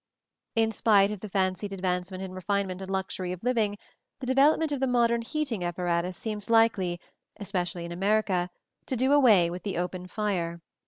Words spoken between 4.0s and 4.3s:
the